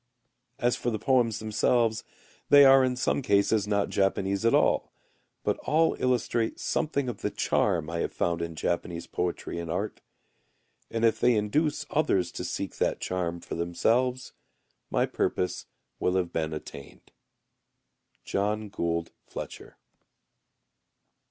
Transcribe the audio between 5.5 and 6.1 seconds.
all